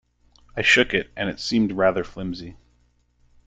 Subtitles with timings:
[0.57, 2.57] I shook it, and it seemed rather flimsy.